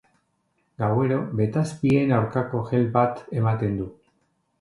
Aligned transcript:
Gauero 0.83 1.19
betazpien 1.41 2.13
aurkako 2.21 2.63
gel 2.71 2.87
bat 2.97 3.21
ematen 3.43 3.77
du. 3.83 3.87